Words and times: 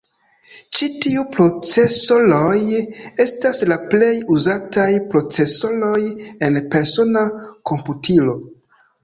Ĉi 0.75 0.85
tiu 1.01 1.25
procesoroj 1.33 2.53
estas 3.25 3.61
la 3.73 3.77
plej 3.91 4.09
uzataj 4.37 4.87
procesoroj 5.13 5.95
en 6.49 6.59
persona 6.75 7.25
komputilo. 7.73 8.37